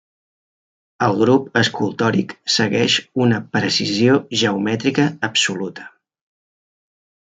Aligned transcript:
El 1.07 1.13
grup 1.19 1.59
escultòric 1.61 2.33
segueix 2.55 2.97
una 3.27 3.43
precisió 3.59 4.19
geomètrica 4.45 5.11
absoluta. 5.33 5.91